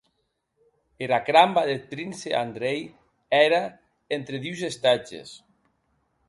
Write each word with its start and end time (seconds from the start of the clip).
Era 1.07 1.19
cramba 1.27 1.63
deth 1.69 1.85
prince 1.91 2.29
Andrei 2.45 2.79
ère 3.43 3.63
entre 4.17 4.37
dus 4.45 4.61
estatges. 4.71 5.29